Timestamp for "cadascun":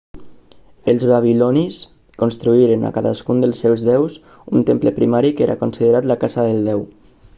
2.95-3.43